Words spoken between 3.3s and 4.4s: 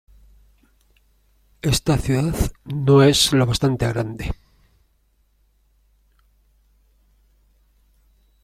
lo bastante grande